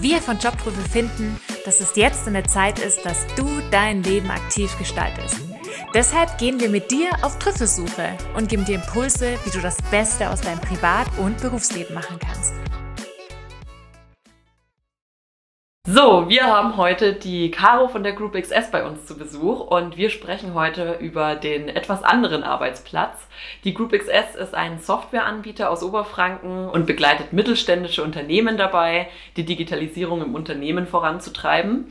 [0.00, 4.30] Wir von Jobprüfe finden, dass es jetzt in der Zeit ist, dass du dein Leben
[4.30, 5.36] aktiv gestaltest.
[5.94, 10.30] Deshalb gehen wir mit dir auf Trüffelsuche und geben dir Impulse, wie du das Beste
[10.30, 12.65] aus deinem Privat- und Berufsleben machen kannst.
[15.88, 19.96] So, wir haben heute die Caro von der Group XS bei uns zu Besuch und
[19.96, 23.28] wir sprechen heute über den etwas anderen Arbeitsplatz.
[23.62, 30.22] Die Group XS ist ein Softwareanbieter aus Oberfranken und begleitet mittelständische Unternehmen dabei, die Digitalisierung
[30.22, 31.86] im Unternehmen voranzutreiben.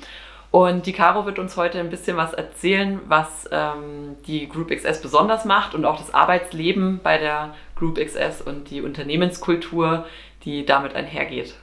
[0.51, 5.01] Und die Caro wird uns heute ein bisschen was erzählen, was ähm, die Group XS
[5.01, 10.05] besonders macht und auch das Arbeitsleben bei der Group XS und die Unternehmenskultur,
[10.43, 11.55] die damit einhergeht.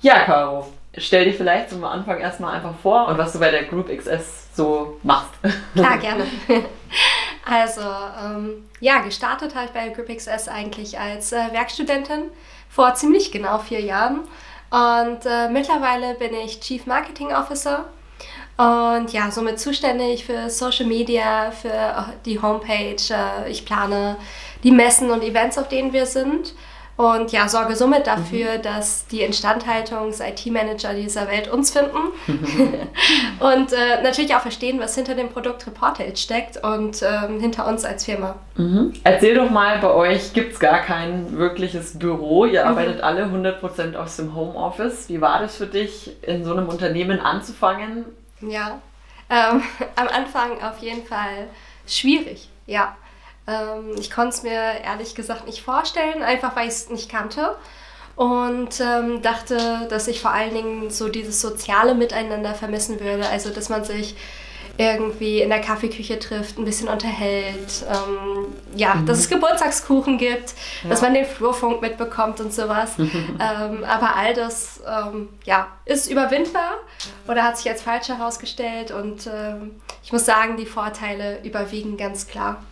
[0.00, 3.64] Ja, Caro, stell dich vielleicht zum Anfang erstmal einfach vor und was du bei der
[3.64, 5.30] Group XS so machst.
[5.74, 6.26] Klar, gerne.
[7.50, 12.24] Also, ähm, ja, gestartet habe ich bei der Group XS eigentlich als äh, Werkstudentin
[12.68, 14.20] vor ziemlich genau vier Jahren.
[14.70, 17.86] Und äh, mittlerweile bin ich Chief Marketing Officer
[18.58, 22.96] und ja, somit zuständig für Social Media, für die Homepage.
[23.10, 24.16] Äh, ich plane
[24.62, 26.54] die Messen und Events, auf denen wir sind
[26.98, 28.62] und ja, sorge somit dafür, mhm.
[28.62, 31.96] dass die Instandhaltungs-IT-Manager dieser Welt uns finden
[33.38, 37.84] und äh, natürlich auch verstehen, was hinter dem Produkt Reportage steckt und ähm, hinter uns
[37.84, 38.34] als Firma.
[38.56, 38.94] Mhm.
[39.04, 42.46] Erzähl doch mal, bei euch gibt es gar kein wirkliches Büro.
[42.46, 42.70] Ihr mhm.
[42.70, 45.08] arbeitet alle 100% aus dem Homeoffice.
[45.08, 48.06] Wie war das für dich, in so einem Unternehmen anzufangen?
[48.40, 48.80] Ja,
[49.30, 49.62] ähm,
[49.94, 51.46] am Anfang auf jeden Fall
[51.86, 52.96] schwierig, ja.
[53.48, 54.52] Ähm, ich konnte es mir
[54.84, 57.56] ehrlich gesagt nicht vorstellen, einfach weil ich es nicht kannte.
[58.14, 63.28] Und ähm, dachte, dass ich vor allen Dingen so dieses soziale Miteinander vermissen würde.
[63.28, 64.16] Also, dass man sich
[64.78, 69.06] irgendwie in der Kaffeeküche trifft, ein bisschen unterhält, ähm, ja, mhm.
[69.06, 70.54] dass es Geburtstagskuchen gibt,
[70.84, 70.90] ja.
[70.90, 72.92] dass man den Flurfunk mitbekommt und sowas.
[72.98, 76.74] ähm, aber all das ähm, ja, ist überwindbar
[77.26, 82.28] oder hat sich als falsch herausgestellt und ähm, ich muss sagen, die Vorteile überwiegen ganz
[82.28, 82.62] klar.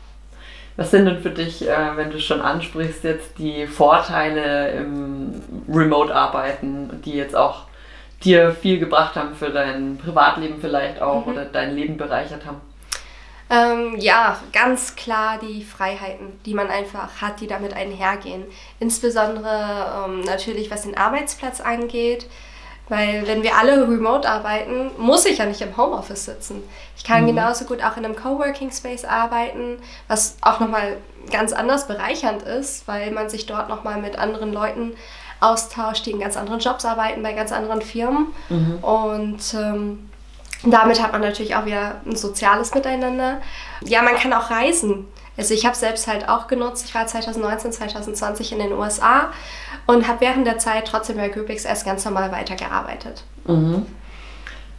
[0.76, 7.00] Was sind denn für dich, äh, wenn du schon ansprichst, jetzt die Vorteile im Remote-Arbeiten,
[7.04, 7.62] die jetzt auch
[8.22, 11.32] dir viel gebracht haben für dein Privatleben vielleicht auch mhm.
[11.32, 12.60] oder dein Leben bereichert haben?
[13.48, 18.44] Ähm, ja, ganz klar die Freiheiten, die man einfach hat, die damit einhergehen.
[18.80, 22.26] Insbesondere ähm, natürlich, was den Arbeitsplatz angeht.
[22.88, 26.62] Weil wenn wir alle remote arbeiten, muss ich ja nicht im Homeoffice sitzen.
[26.96, 27.28] Ich kann mhm.
[27.28, 30.96] genauso gut auch in einem Coworking Space arbeiten, was auch nochmal
[31.30, 34.94] ganz anders bereichernd ist, weil man sich dort nochmal mit anderen Leuten
[35.40, 38.28] austauscht, die in ganz anderen Jobs arbeiten, bei ganz anderen Firmen.
[38.48, 38.78] Mhm.
[38.82, 40.08] Und ähm,
[40.62, 43.40] damit hat man natürlich auch wieder ein soziales Miteinander.
[43.82, 45.06] Ja, man kann auch reisen.
[45.36, 46.86] Also ich habe selbst halt auch genutzt.
[46.88, 49.30] Ich war 2019, 2020 in den USA
[49.86, 53.22] und habe während der Zeit trotzdem bei GroupXS ganz normal weitergearbeitet.
[53.46, 53.86] Mhm.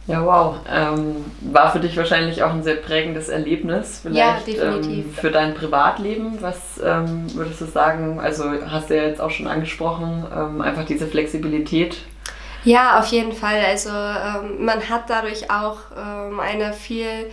[0.08, 0.56] Ja, wow.
[0.70, 5.04] Ähm, war für dich wahrscheinlich auch ein sehr prägendes Erlebnis, vielleicht ja, definitiv.
[5.04, 6.38] Ähm, für dein Privatleben.
[6.40, 8.18] Was ähm, würdest du sagen?
[8.18, 11.98] Also hast du ja jetzt auch schon angesprochen, ähm, einfach diese Flexibilität.
[12.64, 13.60] Ja, auf jeden Fall.
[13.66, 17.30] Also ähm, man hat dadurch auch ähm, eine viel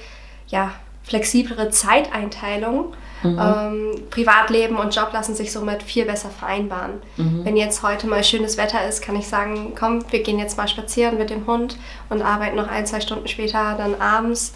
[0.47, 0.71] ja,
[1.03, 2.93] flexiblere Zeiteinteilung.
[3.23, 3.39] Mhm.
[3.39, 7.01] Ähm, Privatleben und Job lassen sich somit viel besser vereinbaren.
[7.17, 7.45] Mhm.
[7.45, 10.67] Wenn jetzt heute mal schönes Wetter ist, kann ich sagen, komm, wir gehen jetzt mal
[10.67, 11.77] spazieren mit dem Hund
[12.09, 14.53] und arbeiten noch ein, zwei Stunden später dann abends.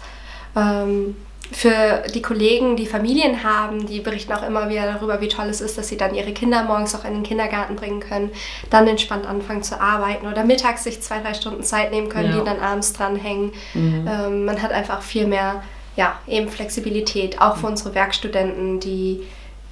[0.56, 1.16] Ähm,
[1.52, 5.60] für die Kollegen, die Familien haben, die berichten auch immer wieder darüber, wie toll es
[5.60, 8.30] ist, dass sie dann ihre Kinder morgens auch in den Kindergarten bringen können,
[8.70, 12.38] dann entspannt anfangen zu arbeiten oder mittags sich zwei, drei Stunden Zeit nehmen können, ja.
[12.38, 13.52] die dann abends dranhängen.
[13.74, 14.08] Mhm.
[14.08, 15.62] Ähm, man hat einfach viel mehr
[15.96, 19.26] ja, eben Flexibilität, auch für unsere Werkstudenten, die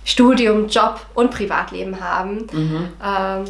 [0.05, 2.47] Studium, Job und Privatleben haben.
[2.53, 2.89] Mhm.
[3.05, 3.45] Ähm,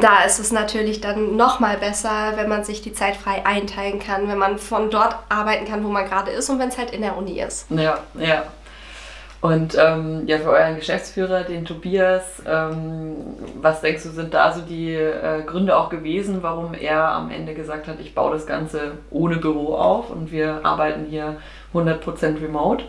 [0.00, 4.28] da ist es natürlich dann nochmal besser, wenn man sich die Zeit frei einteilen kann,
[4.28, 7.02] wenn man von dort arbeiten kann, wo man gerade ist und wenn es halt in
[7.02, 7.70] der Uni ist.
[7.70, 8.44] Ja, ja.
[9.40, 13.16] Und ähm, ja, für euren Geschäftsführer, den Tobias, ähm,
[13.60, 17.54] was denkst du, sind da so die äh, Gründe auch gewesen, warum er am Ende
[17.54, 21.38] gesagt hat, ich baue das Ganze ohne Büro auf und wir arbeiten hier
[21.74, 22.84] 100% remote?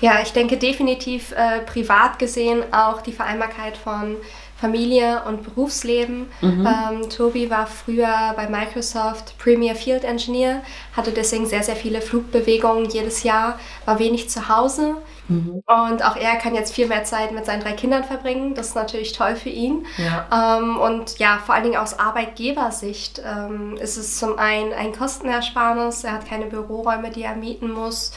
[0.00, 4.16] Ja, ich denke definitiv äh, privat gesehen auch die Vereinbarkeit von
[4.64, 6.26] Familie und Berufsleben.
[6.40, 6.66] Mhm.
[6.66, 10.62] Ähm, Tobi war früher bei Microsoft Premier Field Engineer,
[10.96, 14.94] hatte deswegen sehr, sehr viele Flugbewegungen jedes Jahr, war wenig zu Hause.
[15.28, 15.62] Mhm.
[15.66, 18.54] Und auch er kann jetzt viel mehr Zeit mit seinen drei Kindern verbringen.
[18.54, 19.84] Das ist natürlich toll für ihn.
[19.98, 20.58] Ja.
[20.58, 26.04] Ähm, und ja, vor allen Dingen aus Arbeitgebersicht ähm, ist es zum einen ein Kostenersparnis.
[26.04, 28.12] Er hat keine Büroräume, die er mieten muss.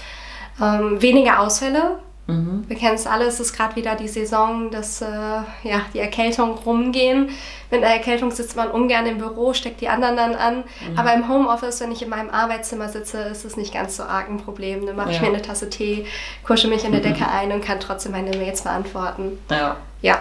[0.62, 2.66] Ähm, weniger Ausfälle, Mhm.
[2.68, 6.58] Wir kennen es alle, es ist gerade wieder die Saison, dass äh, ja, die Erkältung
[6.66, 7.30] rumgehen.
[7.72, 10.58] Mit einer Erkältung sitzt man ungern im Büro, steckt die anderen dann an.
[10.58, 11.00] Mhm.
[11.00, 14.30] Aber im Homeoffice, wenn ich in meinem Arbeitszimmer sitze, ist es nicht ganz so arg
[14.30, 14.86] ein Problem.
[14.86, 15.16] Dann mache ja.
[15.16, 16.06] ich mir eine Tasse Tee,
[16.46, 19.40] kusche mich in der Decke ein und kann trotzdem meine Mails beantworten.
[19.50, 19.78] Ja.
[20.02, 20.20] Ja.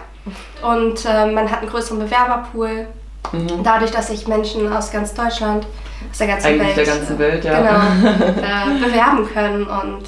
[0.63, 2.87] Und äh, man hat einen größeren Bewerberpool.
[3.33, 3.65] Mhm.
[3.65, 5.67] Dadurch, dass sich Menschen aus ganz Deutschland,
[6.11, 7.59] aus der ganzen Eigentlich Welt, der ganzen Welt ja.
[7.59, 10.05] genau, äh, bewerben können und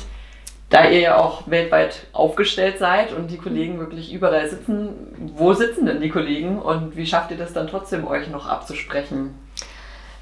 [0.71, 4.91] da ihr ja auch weltweit aufgestellt seid und die Kollegen wirklich überall sitzen,
[5.35, 9.35] wo sitzen denn die Kollegen und wie schafft ihr das dann trotzdem, euch noch abzusprechen?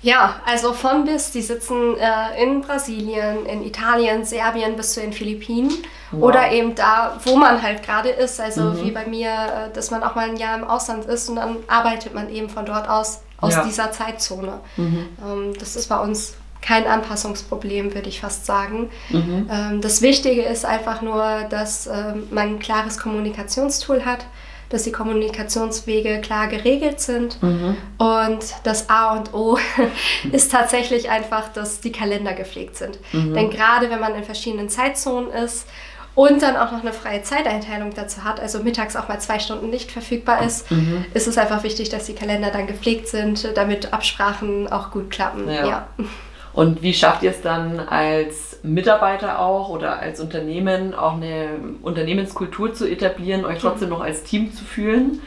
[0.03, 5.13] Ja, also von bis, die sitzen äh, in Brasilien, in Italien, Serbien bis zu den
[5.13, 5.73] Philippinen
[6.13, 6.23] wow.
[6.23, 8.41] oder eben da, wo man halt gerade ist.
[8.41, 8.85] Also mhm.
[8.85, 11.57] wie bei mir, äh, dass man auch mal ein Jahr im Ausland ist und dann
[11.67, 13.65] arbeitet man eben von dort aus, aus ja.
[13.65, 14.61] dieser Zeitzone.
[14.77, 15.09] Mhm.
[15.27, 16.35] Ähm, das ist bei uns
[16.67, 18.91] kein Anpassungsproblem, würde ich fast sagen.
[19.11, 19.49] Mhm.
[19.51, 24.27] Ähm, das Wichtige ist einfach nur, dass ähm, man ein klares Kommunikationstool hat,
[24.69, 27.41] dass die Kommunikationswege klar geregelt sind.
[27.41, 27.77] Mhm.
[27.99, 29.59] Und das A und O
[30.33, 32.99] ist tatsächlich einfach, dass die Kalender gepflegt sind.
[33.13, 33.35] Mhm.
[33.35, 35.69] Denn gerade wenn man in verschiedenen Zeitzonen ist
[36.17, 39.71] und dann auch noch eine freie Zeiteinteilung dazu hat, also mittags auch mal zwei Stunden
[39.71, 41.05] nicht verfügbar ist, mhm.
[41.15, 45.49] ist es einfach wichtig, dass die Kalender dann gepflegt sind, damit Absprachen auch gut klappen.
[45.49, 45.67] Ja.
[45.67, 45.89] ja.
[46.57, 51.51] Und wie schafft ihr es dann als Mitarbeiter auch oder als Unternehmen auch eine
[51.83, 55.21] Unternehmenskultur zu etablieren, euch trotzdem noch als Team zu fühlen?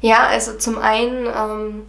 [0.00, 1.82] Ja, also zum einen ähm,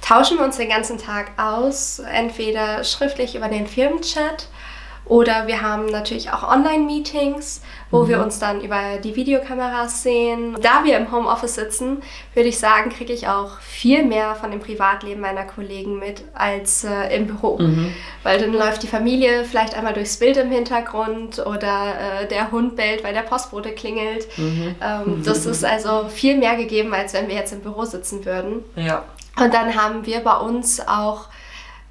[0.00, 4.46] tauschen wir uns den ganzen Tag aus, entweder schriftlich über den Firmenchat
[5.04, 7.60] oder wir haben natürlich auch Online-Meetings,
[7.90, 8.08] wo mhm.
[8.08, 10.56] wir uns dann über die Videokameras sehen.
[10.62, 12.02] Da wir im Homeoffice sitzen,
[12.34, 16.84] würde ich sagen, kriege ich auch viel mehr von dem Privatleben meiner Kollegen mit als
[16.84, 17.58] äh, im Büro.
[17.58, 17.92] Mhm.
[18.22, 22.76] Weil dann läuft die Familie vielleicht einmal durchs Bild im Hintergrund oder äh, der Hund
[22.76, 24.26] bellt, weil der Postbote klingelt.
[24.38, 24.76] Mhm.
[24.80, 28.64] Ähm, das ist also viel mehr gegeben, als wenn wir jetzt im Büro sitzen würden.
[28.76, 29.04] Ja.
[29.36, 31.26] Und dann haben wir bei uns auch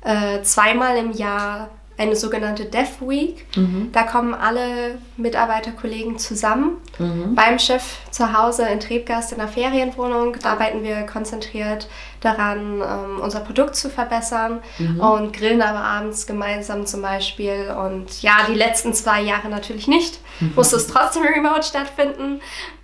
[0.04, 1.70] äh, zweimal im Jahr
[2.02, 3.46] eine sogenannte Dev Week.
[3.56, 3.92] Mhm.
[3.92, 7.36] Da kommen alle Mitarbeiterkollegen zusammen mhm.
[7.36, 10.36] beim Chef zu Hause in Trebgast in der Ferienwohnung.
[10.42, 11.88] Da arbeiten wir konzentriert
[12.20, 15.00] daran, ähm, unser Produkt zu verbessern mhm.
[15.00, 17.74] und grillen aber abends gemeinsam zum Beispiel.
[17.78, 20.20] Und ja, die letzten zwei Jahre natürlich nicht.
[20.40, 20.54] Mhm.
[20.56, 22.42] Musste es trotzdem remote stattfinden.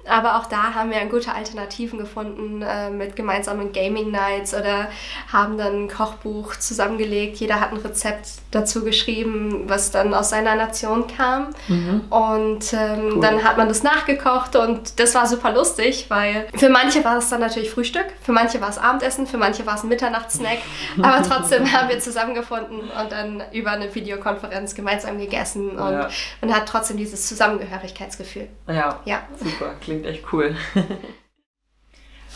[0.09, 4.89] Aber auch da haben wir gute Alternativen gefunden äh, mit gemeinsamen Gaming Nights oder
[5.31, 7.37] haben dann ein Kochbuch zusammengelegt.
[7.37, 11.49] Jeder hat ein Rezept dazu geschrieben, was dann aus seiner Nation kam.
[11.67, 12.01] Mhm.
[12.09, 13.21] Und ähm, cool.
[13.21, 17.29] dann hat man das nachgekocht und das war super lustig, weil für manche war es
[17.29, 20.59] dann natürlich Frühstück, für manche war es Abendessen, für manche war es ein Mitternachtssnack.
[21.01, 26.09] aber trotzdem haben wir zusammengefunden und dann über eine Videokonferenz gemeinsam gegessen und ja.
[26.41, 28.47] man hat trotzdem dieses Zusammengehörigkeitsgefühl.
[28.67, 29.21] Ja, ja.
[29.43, 30.55] super, klingt klingt echt cool.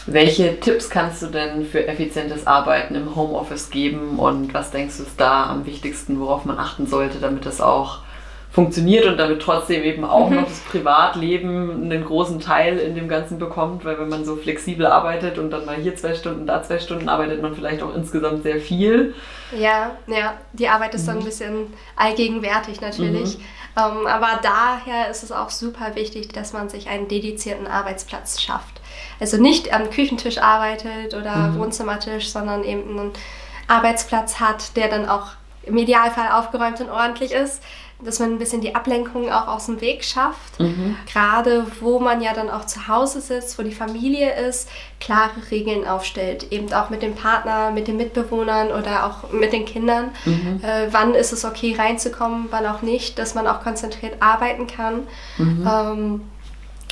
[0.07, 5.03] Welche Tipps kannst du denn für effizientes Arbeiten im Homeoffice geben und was denkst du
[5.03, 7.99] ist da am wichtigsten, worauf man achten sollte, damit das auch
[8.51, 10.37] funktioniert und damit trotzdem eben auch mhm.
[10.37, 14.85] noch das Privatleben einen großen Teil in dem Ganzen bekommt, weil wenn man so flexibel
[14.85, 18.43] arbeitet und dann mal hier zwei Stunden, da zwei Stunden, arbeitet man vielleicht auch insgesamt
[18.43, 19.15] sehr viel.
[19.57, 23.37] Ja, ja, die Arbeit ist dann ein bisschen allgegenwärtig natürlich.
[23.37, 23.43] Mhm.
[23.77, 28.81] Ähm, aber daher ist es auch super wichtig, dass man sich einen dedizierten Arbeitsplatz schafft.
[29.21, 31.59] Also nicht am Küchentisch arbeitet oder mhm.
[31.59, 33.11] Wohnzimmertisch, sondern eben einen
[33.67, 35.27] Arbeitsplatz hat, der dann auch
[35.63, 37.61] im Idealfall aufgeräumt und ordentlich ist,
[38.03, 40.59] dass man ein bisschen die Ablenkung auch aus dem Weg schafft.
[40.59, 40.95] Mhm.
[41.11, 45.87] Gerade wo man ja dann auch zu Hause sitzt, wo die Familie ist, klare Regeln
[45.87, 46.51] aufstellt.
[46.51, 50.09] Eben auch mit dem Partner, mit den Mitbewohnern oder auch mit den Kindern.
[50.25, 50.61] Mhm.
[50.63, 55.07] Äh, wann ist es okay reinzukommen, wann auch nicht, dass man auch konzentriert arbeiten kann.
[55.37, 55.69] Mhm.
[55.69, 56.21] Ähm,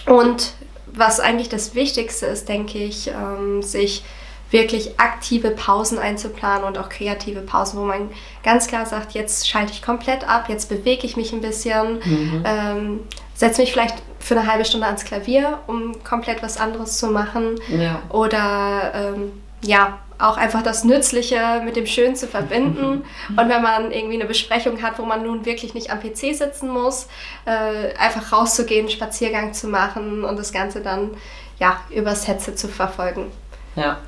[0.05, 0.53] und
[0.87, 4.03] was eigentlich das Wichtigste ist, denke ich, ähm, sich
[4.51, 8.09] wirklich aktive Pausen einzuplanen und auch kreative Pausen, wo man
[8.43, 12.43] ganz klar sagt, jetzt schalte ich komplett ab, jetzt bewege ich mich ein bisschen, mhm.
[12.45, 12.99] ähm,
[13.35, 17.59] setze mich vielleicht für eine halbe Stunde ans Klavier, um komplett was anderes zu machen.
[17.69, 18.01] Ja.
[18.09, 23.05] Oder ähm, ja, auch einfach das Nützliche mit dem Schönen zu verbinden.
[23.29, 26.69] Und wenn man irgendwie eine Besprechung hat, wo man nun wirklich nicht am PC sitzen
[26.69, 27.07] muss,
[27.45, 31.11] äh, einfach rauszugehen, Spaziergang zu machen und das Ganze dann
[31.57, 33.31] ja, übers Headset zu verfolgen.
[33.75, 33.99] Ja,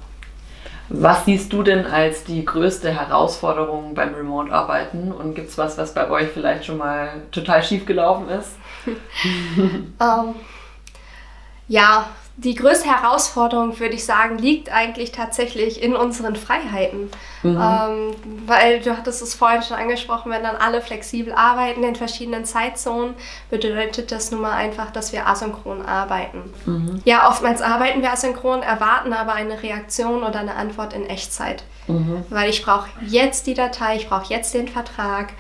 [0.94, 5.12] was siehst du denn als die größte Herausforderung beim Remote-Arbeiten?
[5.12, 8.52] Und gibt es was, was bei euch vielleicht schon mal total schief gelaufen ist?
[8.86, 10.36] ähm,
[11.68, 12.08] ja,
[12.44, 17.12] die größte Herausforderung, würde ich sagen, liegt eigentlich tatsächlich in unseren Freiheiten.
[17.44, 17.62] Mhm.
[17.62, 18.16] Ähm,
[18.48, 23.14] weil du hattest es vorhin schon angesprochen, wenn dann alle flexibel arbeiten in verschiedenen Zeitzonen,
[23.52, 26.52] bedeutet das nun mal einfach, dass wir asynchron arbeiten.
[26.66, 27.02] Mhm.
[27.06, 31.64] Ja, oftmals arbeiten wir asynchron, erwarten aber eine Reaktion oder eine Antwort in Echtzeit.
[31.88, 32.26] Mhm.
[32.30, 35.34] Weil ich brauche jetzt die Datei, ich brauche jetzt den Vertrag.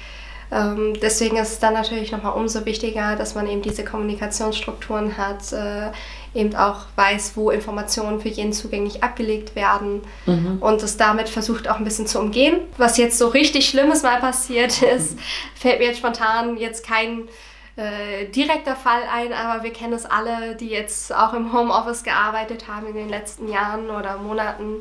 [0.51, 5.53] Ähm, deswegen ist es dann natürlich nochmal umso wichtiger, dass man eben diese Kommunikationsstrukturen hat,
[5.53, 5.91] äh,
[6.34, 10.58] eben auch weiß, wo Informationen für jeden zugänglich abgelegt werden mhm.
[10.60, 12.60] und es damit versucht auch ein bisschen zu umgehen.
[12.77, 15.17] Was jetzt so richtig Schlimmes mal passiert ist,
[15.55, 17.29] fällt mir jetzt spontan jetzt kein
[17.77, 22.67] äh, direkter Fall ein, aber wir kennen es alle, die jetzt auch im Homeoffice gearbeitet
[22.67, 24.75] haben in den letzten Jahren oder Monaten.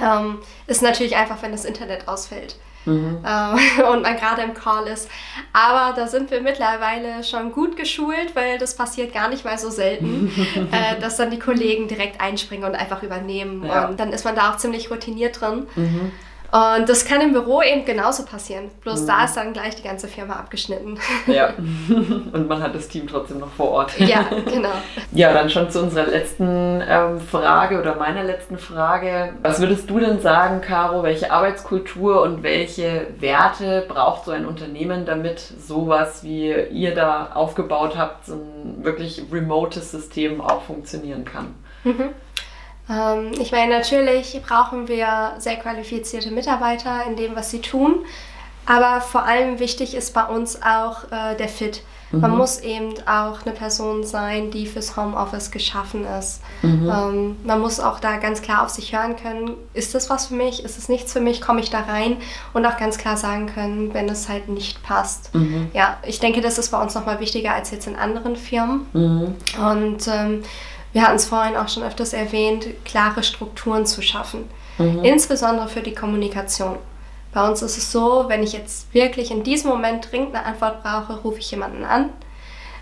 [0.00, 3.24] Ähm, ist natürlich einfach, wenn das Internet ausfällt mhm.
[3.24, 5.08] äh, und man gerade im Call ist.
[5.52, 9.70] Aber da sind wir mittlerweile schon gut geschult, weil das passiert gar nicht mal so
[9.70, 10.30] selten,
[10.72, 13.64] äh, dass dann die Kollegen direkt einspringen und einfach übernehmen.
[13.64, 13.88] Ja.
[13.88, 15.66] Und dann ist man da auch ziemlich routiniert drin.
[15.76, 16.12] Mhm.
[16.52, 18.70] Und das kann im Büro eben genauso passieren.
[18.82, 19.06] Bloß mhm.
[19.06, 20.98] da ist dann gleich die ganze Firma abgeschnitten.
[21.26, 21.54] Ja,
[21.88, 23.98] und man hat das Team trotzdem noch vor Ort.
[23.98, 24.68] Ja, genau.
[25.12, 29.34] Ja, dann schon zu unserer letzten ähm, Frage oder meiner letzten Frage.
[29.42, 35.06] Was würdest du denn sagen, Caro, welche Arbeitskultur und welche Werte braucht so ein Unternehmen,
[35.06, 41.54] damit sowas wie ihr da aufgebaut habt, so ein wirklich remotes System auch funktionieren kann?
[41.84, 42.10] Mhm.
[42.92, 48.04] Ähm, ich meine, natürlich brauchen wir sehr qualifizierte Mitarbeiter in dem, was sie tun.
[48.66, 51.82] Aber vor allem wichtig ist bei uns auch äh, der Fit.
[52.12, 52.20] Mhm.
[52.20, 56.42] Man muss eben auch eine Person sein, die fürs Homeoffice geschaffen ist.
[56.62, 56.88] Mhm.
[56.88, 60.34] Ähm, man muss auch da ganz klar auf sich hören können, ist das was für
[60.34, 62.18] mich, ist es nichts für mich, komme ich da rein
[62.52, 65.34] und auch ganz klar sagen können, wenn es halt nicht passt.
[65.34, 65.70] Mhm.
[65.72, 68.86] Ja, ich denke, das ist bei uns nochmal wichtiger als jetzt in anderen Firmen.
[68.92, 69.34] Mhm.
[69.60, 70.42] Und ähm,
[70.92, 74.48] wir hatten es vorhin auch schon öfters erwähnt, klare Strukturen zu schaffen.
[74.78, 75.04] Mhm.
[75.04, 76.78] Insbesondere für die Kommunikation.
[77.32, 80.82] Bei uns ist es so, wenn ich jetzt wirklich in diesem Moment dringend eine Antwort
[80.82, 82.10] brauche, rufe ich jemanden an.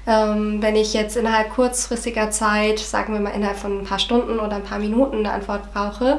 [0.07, 4.41] Ähm, wenn ich jetzt innerhalb kurzfristiger Zeit, sagen wir mal innerhalb von ein paar Stunden
[4.41, 6.19] oder ein paar Minuten eine Antwort brauche,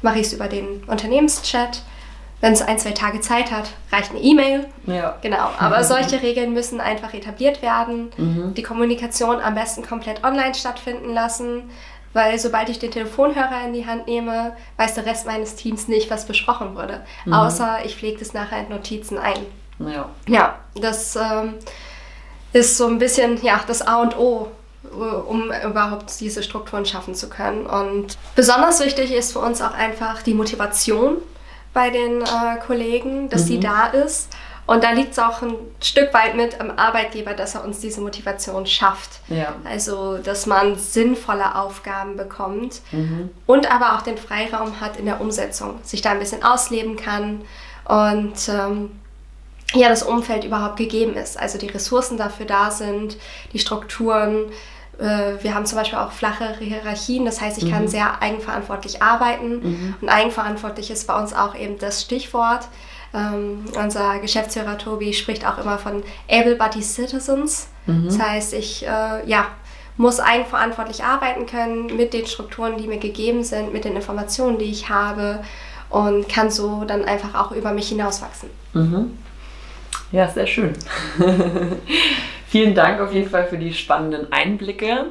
[0.00, 1.82] mache ich es über den Unternehmenschat.
[2.42, 4.66] Wenn es ein, zwei Tage Zeit hat, reicht eine E-Mail.
[4.86, 5.16] Ja.
[5.22, 5.48] Genau.
[5.60, 8.10] Aber solche Regeln müssen einfach etabliert werden.
[8.16, 8.54] Mhm.
[8.54, 11.70] Die Kommunikation am besten komplett online stattfinden lassen.
[12.14, 16.10] Weil sobald ich den Telefonhörer in die Hand nehme, weiß der Rest meines Teams nicht,
[16.10, 17.02] was besprochen wurde.
[17.24, 17.32] Mhm.
[17.32, 19.46] Außer ich pflege das nachher in Notizen ein.
[19.78, 21.54] Ja, ja das ähm,
[22.52, 24.48] ist so ein bisschen ja, das A und O,
[24.84, 27.66] äh, um überhaupt diese Strukturen schaffen zu können.
[27.66, 31.18] Und besonders wichtig ist für uns auch einfach die Motivation
[31.72, 33.46] bei den äh, Kollegen, dass mhm.
[33.46, 34.28] sie da ist.
[34.64, 38.00] Und da liegt es auch ein Stück weit mit am Arbeitgeber, dass er uns diese
[38.00, 39.20] Motivation schafft.
[39.28, 39.54] Ja.
[39.64, 43.30] Also, dass man sinnvolle Aufgaben bekommt mhm.
[43.46, 47.42] und aber auch den Freiraum hat in der Umsetzung, sich da ein bisschen ausleben kann
[47.84, 48.92] und ähm,
[49.74, 51.38] ja, das Umfeld überhaupt gegeben ist.
[51.38, 53.16] Also die Ressourcen dafür da sind,
[53.52, 54.46] die Strukturen,
[55.04, 57.88] wir haben zum Beispiel auch flache Hierarchien, das heißt, ich kann mhm.
[57.88, 59.60] sehr eigenverantwortlich arbeiten.
[59.62, 59.94] Mhm.
[60.00, 62.68] Und eigenverantwortlich ist bei uns auch eben das Stichwort.
[63.14, 67.68] Ähm, unser Geschäftsführer Tobi spricht auch immer von able-bodied citizens.
[67.86, 68.06] Mhm.
[68.06, 69.46] Das heißt, ich äh, ja,
[69.96, 74.64] muss eigenverantwortlich arbeiten können mit den Strukturen, die mir gegeben sind, mit den Informationen, die
[74.64, 75.44] ich habe
[75.90, 78.48] und kann so dann einfach auch über mich hinauswachsen.
[78.72, 79.18] Mhm.
[80.10, 80.72] Ja, sehr schön.
[82.52, 85.06] Vielen Dank auf jeden Fall für die spannenden Einblicke.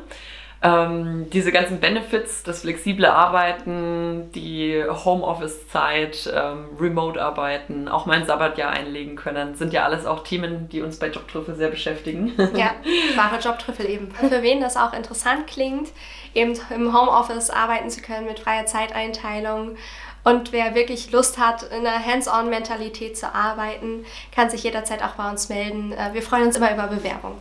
[0.62, 9.15] Ähm, diese ganzen Benefits, das flexible Arbeiten, die Homeoffice-Zeit, ähm, Remote-Arbeiten, auch mein Sabbatjahr einlegen
[9.15, 12.33] können, sind ja alles auch Themen, die uns bei Jobtrüffel sehr beschäftigen.
[12.55, 12.75] Ja,
[13.15, 14.12] wahre Jobtrüffel eben.
[14.12, 15.89] Für wen das auch interessant klingt,
[16.36, 19.77] eben im Homeoffice arbeiten zu können mit freier Zeiteinteilung
[20.24, 25.30] und wer wirklich Lust hat, in einer Hands-on-Mentalität zu arbeiten, kann sich jederzeit auch bei
[25.30, 25.92] uns melden.
[25.94, 27.40] Äh, wir freuen uns immer über Bewerbung.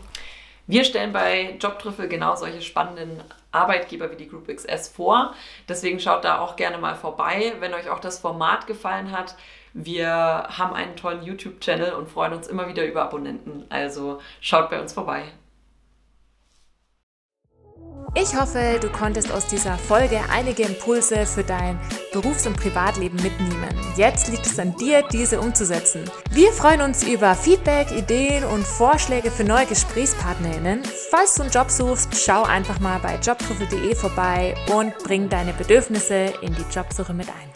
[0.67, 5.35] Wir stellen bei Jobtrüffel genau solche spannenden Arbeitgeber wie die Group XS vor.
[5.69, 9.35] Deswegen schaut da auch gerne mal vorbei, wenn euch auch das Format gefallen hat.
[9.73, 13.65] Wir haben einen tollen YouTube-Channel und freuen uns immer wieder über Abonnenten.
[13.69, 15.25] Also schaut bei uns vorbei.
[18.14, 21.79] Ich hoffe, du konntest aus dieser Folge einige Impulse für dein
[22.12, 23.69] Berufs- und Privatleben mitnehmen.
[23.97, 26.02] Jetzt liegt es an dir, diese umzusetzen.
[26.33, 30.83] Wir freuen uns über Feedback, Ideen und Vorschläge für neue GesprächspartnerInnen.
[31.11, 36.33] Falls du einen Job suchst, schau einfach mal bei jobprofil.de vorbei und bring deine Bedürfnisse
[36.43, 37.50] in die Jobsuche mit ein.